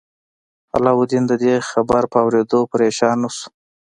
علاوالدین 0.75 1.23
د 1.27 1.33
دې 1.43 1.53
خبر 1.69 2.03
په 2.11 2.17
اوریدو 2.23 2.59
پریشان 2.71 3.15
نه 3.23 3.29
شو. 3.35 3.47